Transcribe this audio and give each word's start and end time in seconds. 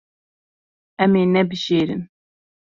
Em 1.03 1.13
ê 1.21 1.25
nebijêrin. 1.33 2.01